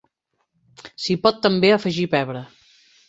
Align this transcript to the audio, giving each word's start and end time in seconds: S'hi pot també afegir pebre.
S'hi 1.03 1.17
pot 1.27 1.37
també 1.45 1.73
afegir 1.77 2.07
pebre. 2.15 2.43